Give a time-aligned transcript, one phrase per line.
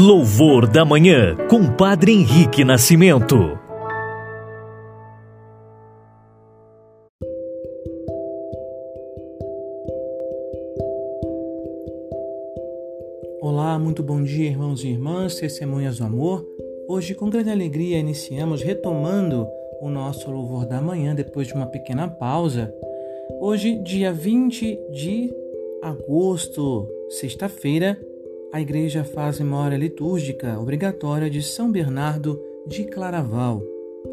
[0.00, 3.34] Louvor da Manhã, com Padre Henrique Nascimento.
[13.42, 16.46] Olá, muito bom dia, irmãos e irmãs, testemunhas do amor.
[16.86, 19.48] Hoje, com grande alegria, iniciamos retomando
[19.80, 22.72] o nosso louvor da manhã depois de uma pequena pausa.
[23.40, 25.34] Hoje, dia 20 de
[25.82, 27.98] agosto, sexta-feira,
[28.52, 33.62] a Igreja faz memória litúrgica obrigatória de São Bernardo de Claraval,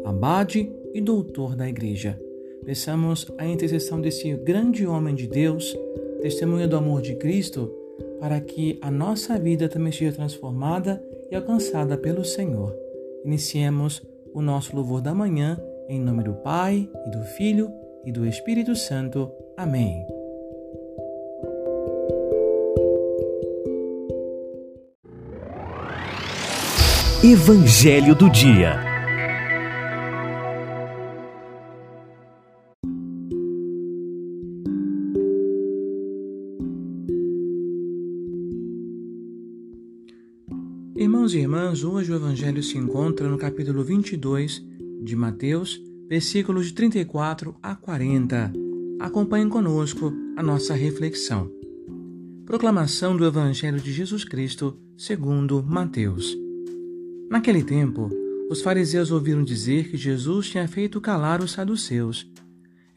[0.04, 2.20] abade e doutor da Igreja.
[2.64, 5.76] Peçamos a intercessão desse grande homem de Deus,
[6.20, 7.72] testemunha do amor de Cristo,
[8.20, 12.74] para que a nossa vida também seja transformada e alcançada pelo Senhor.
[13.24, 14.02] Iniciemos
[14.34, 17.70] o nosso louvor da manhã, em nome do Pai, e do Filho,
[18.04, 19.30] e do Espírito Santo.
[19.56, 20.15] Amém.
[27.28, 28.78] Evangelho do Dia.
[40.94, 44.64] Irmãos e irmãs, hoje o Evangelho se encontra no capítulo 22
[45.02, 48.52] de Mateus, versículos de 34 a 40.
[49.00, 51.50] Acompanhem conosco a nossa reflexão.
[52.44, 56.45] Proclamação do Evangelho de Jesus Cristo segundo Mateus.
[57.28, 58.08] Naquele tempo,
[58.48, 62.30] os fariseus ouviram dizer que Jesus tinha feito calar os saduceus.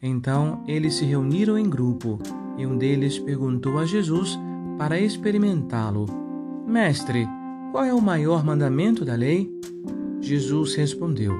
[0.00, 2.18] Então eles se reuniram em grupo
[2.56, 4.38] e um deles perguntou a Jesus
[4.78, 6.06] para experimentá-lo:
[6.66, 7.26] Mestre,
[7.72, 9.50] qual é o maior mandamento da lei?
[10.20, 11.34] Jesus respondeu: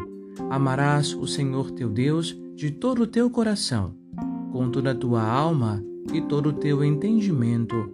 [0.51, 3.95] Amarás o Senhor teu Deus de todo o teu coração,
[4.53, 7.89] com toda a tua alma e todo o teu entendimento.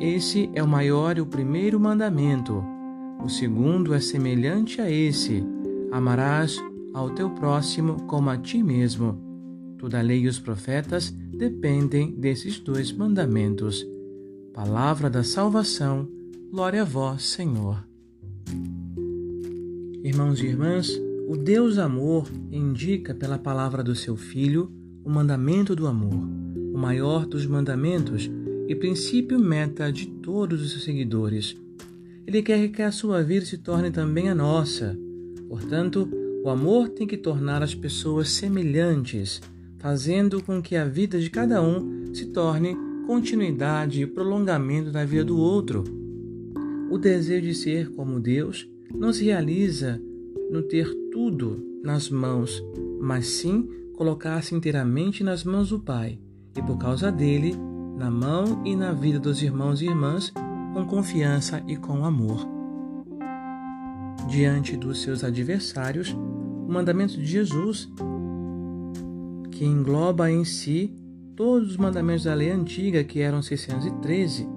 [0.00, 2.64] Esse é o maior e o primeiro mandamento.
[3.24, 5.44] O segundo é semelhante a esse:
[5.92, 6.58] amarás
[6.92, 9.16] ao teu próximo como a ti mesmo.
[9.78, 13.86] Toda a lei e os profetas dependem desses dois mandamentos.
[14.52, 16.08] Palavra da salvação,
[16.50, 17.84] glória a vós, Senhor.
[20.02, 20.90] Irmãos e irmãs,
[21.28, 24.70] o Deus amor indica pela palavra do seu Filho
[25.04, 26.28] o mandamento do amor,
[26.74, 28.28] o maior dos mandamentos
[28.68, 31.56] e princípio meta de todos os seus seguidores.
[32.26, 34.98] Ele quer que a sua vida se torne também a nossa.
[35.48, 36.08] Portanto,
[36.44, 39.40] o amor tem que tornar as pessoas semelhantes,
[39.78, 45.24] fazendo com que a vida de cada um se torne continuidade e prolongamento da vida
[45.24, 45.84] do outro.
[46.90, 50.00] O desejo de ser como Deus não se realiza
[50.50, 52.62] no ter tudo nas mãos,
[53.00, 56.18] mas sim colocar-se inteiramente nas mãos do Pai
[56.56, 57.54] e, por causa dele,
[57.96, 60.32] na mão e na vida dos irmãos e irmãs
[60.72, 62.46] com confiança e com amor.
[64.28, 67.90] Diante dos seus adversários, o mandamento de Jesus,
[69.50, 70.94] que engloba em si
[71.36, 74.48] todos os mandamentos da lei antiga, que eram 613,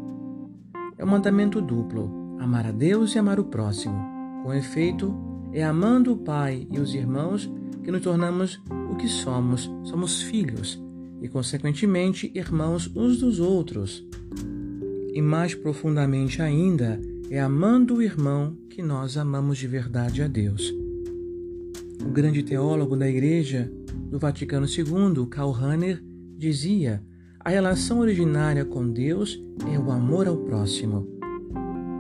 [0.98, 3.96] é um mandamento duplo: amar a Deus e amar o próximo.
[4.44, 5.14] Com efeito,
[5.52, 7.52] é amando o Pai e os irmãos
[7.84, 8.62] que nos tornamos
[8.92, 10.82] o que somos, somos filhos
[11.22, 14.06] e, consequentemente, irmãos uns dos outros
[15.16, 17.00] e mais profundamente ainda,
[17.30, 20.76] é amando o irmão que nós amamos de verdade a Deus.
[22.06, 23.72] O grande teólogo da Igreja
[24.12, 26.04] do Vaticano II, Karl Rahner,
[26.38, 27.02] dizia:
[27.40, 29.42] a relação originária com Deus
[29.74, 31.08] é o amor ao próximo.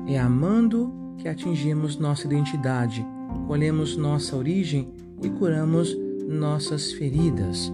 [0.08, 3.04] É amando que atingimos nossa identidade,
[3.48, 4.94] colhemos nossa origem
[5.24, 7.72] e curamos nossas feridas.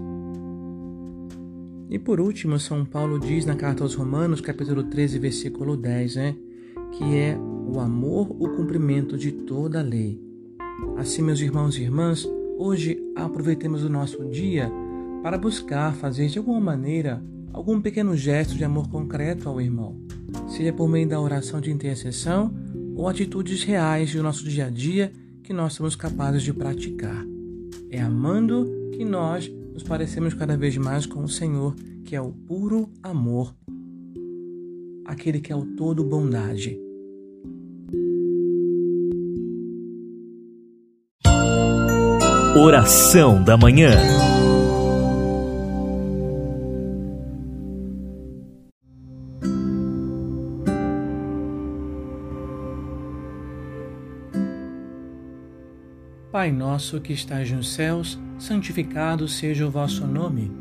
[1.92, 6.36] E por último, São Paulo diz na carta aos Romanos, capítulo 13, versículo 10, né,
[6.94, 10.18] que é o amor o cumprimento de toda a lei.
[10.96, 12.26] Assim, meus irmãos e irmãs,
[12.58, 14.72] hoje aproveitemos o nosso dia
[15.22, 19.98] para buscar fazer de alguma maneira algum pequeno gesto de amor concreto ao irmão,
[20.48, 22.54] seja por meio da oração de intercessão
[22.96, 25.12] ou atitudes reais do nosso dia a dia
[25.44, 27.26] que nós somos capazes de praticar.
[27.90, 31.76] É amando que nós nos parecemos cada vez mais com o Senhor,
[32.06, 33.56] que é o puro amor,
[35.06, 36.80] aquele que é o todo bondade.
[42.58, 43.92] Oração da Manhã.
[56.32, 60.61] Pai nosso que estás nos céus, santificado seja o vosso nome.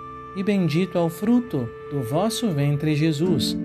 [0.35, 3.57] e bendito é o fruto do vosso ventre, Jesus.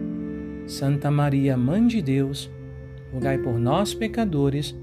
[0.67, 2.51] Santa Maria, Mãe de Deus,
[3.13, 4.77] rogai por nós, pecadores,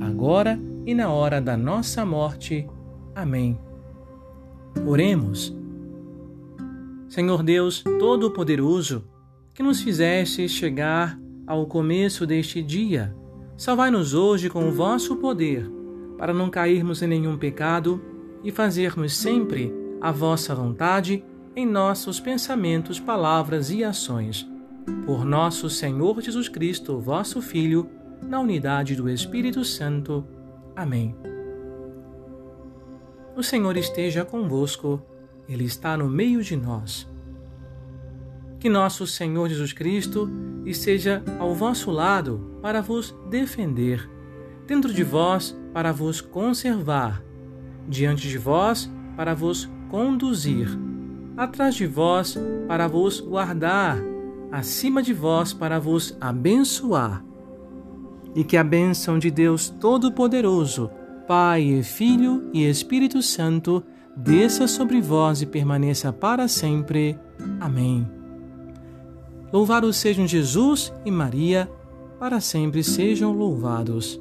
[0.00, 2.66] agora e na hora da nossa morte.
[3.14, 3.58] Amém.
[4.84, 5.56] Oremos.
[7.08, 9.04] Senhor Deus Todo-Poderoso,
[9.54, 13.14] que nos fizeste chegar ao começo deste dia,
[13.56, 15.70] salvai-nos hoje com o vosso poder,
[16.18, 18.02] para não cairmos em nenhum pecado
[18.42, 21.24] e fazermos sempre a vossa vontade
[21.54, 24.48] em nossos pensamentos, palavras e ações.
[25.04, 27.90] Por nosso Senhor Jesus Cristo, vosso Filho,
[28.22, 30.24] na unidade do Espírito Santo.
[30.74, 31.16] Amém.
[33.36, 35.02] O Senhor esteja convosco,
[35.48, 37.08] Ele está no meio de nós.
[38.58, 40.28] Que nosso Senhor Jesus Cristo
[40.64, 44.08] esteja ao vosso lado para vos defender,
[44.66, 47.22] dentro de vós para vos conservar,
[47.88, 50.68] diante de vós para vos conduzir,
[51.36, 53.98] atrás de vós para vos guardar,
[54.50, 57.24] acima de vós para vos abençoar.
[58.34, 60.90] E que a bênção de Deus Todo-Poderoso,
[61.26, 63.82] Pai, Filho e Espírito Santo,
[64.16, 67.18] desça sobre vós e permaneça para sempre.
[67.60, 68.06] Amém.
[69.52, 71.70] Louvados sejam Jesus e Maria,
[72.18, 74.20] para sempre sejam louvados.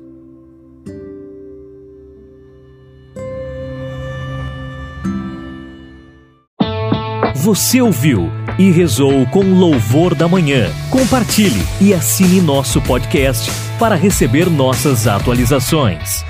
[7.47, 8.29] Você ouviu
[8.59, 10.69] e rezou com louvor da manhã.
[10.89, 13.49] Compartilhe e assine nosso podcast
[13.79, 16.25] para receber nossas atualizações.